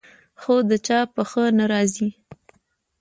خو 0.41 0.53
د 0.69 0.71
چا 0.87 0.99
په 1.13 1.21
ښه 1.29 1.43
نه 1.57 1.65
راځي. 1.71 2.09